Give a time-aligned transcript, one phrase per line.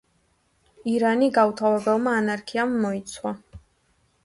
[0.93, 3.37] ირანი გაუთავებელმა ანარქიამ მოიცვა.